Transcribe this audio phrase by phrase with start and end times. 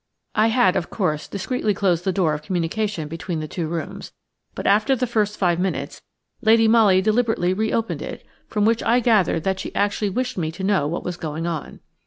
[0.33, 4.13] I had, of course, discreetly closed the door of communication between the two rooms,
[4.55, 6.01] but after the first five minutes,
[6.41, 10.63] Lady Molly deliberately reopened it, from which I gathered that she actually wished me to
[10.63, 11.81] know what was going on.